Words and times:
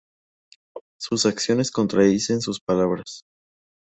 Sus 0.99 1.27
acciones 1.27 1.69
contradicen 1.69 2.41
sus 2.41 2.59
palabras". 2.59 3.21